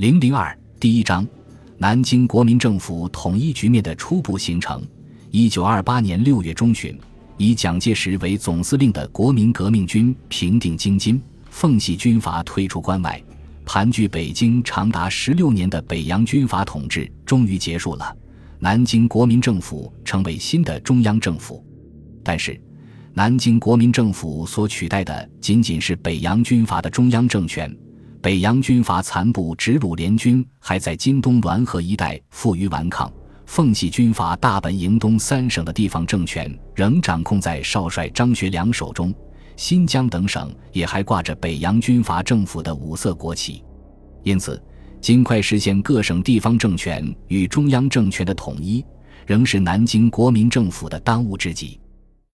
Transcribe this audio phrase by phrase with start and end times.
[0.00, 1.28] 零零二第一章，
[1.76, 4.82] 南京国民政府统一局面的初步形成。
[5.30, 6.98] 一九二八年六月中旬，
[7.36, 13.22] 以蒋介石为总司令的国民革命军平定京津，奉系军阀退出关外，
[13.66, 18.16] 盘踞北京长达十六年的北洋军阀统治终于结束了。
[18.58, 21.62] 南京国民政府成为新的中央政府，
[22.24, 22.58] 但是，
[23.12, 27.70] 南京国民政府所取代的仅仅是北洋军阀的中央政权。
[28.22, 33.10] 北洋军阀残部直鲁联军还在京东滦河一带负隅顽抗，
[33.46, 39.14] 奉系军阀大本营东三省的地方政权仍掌控在少帅张学良手中，
[39.56, 43.64] 新疆等省也还挂着北洋军阀政府的五色国旗，
[44.22, 44.62] 因此，
[45.00, 48.84] 尽快实现各省地方政权与中央政权的统一，
[49.26, 51.80] 仍是南京国民政府的当务之急。